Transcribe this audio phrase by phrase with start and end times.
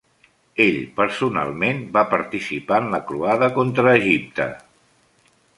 [0.63, 4.53] Ell personalment va participar en la croada contra Egipte.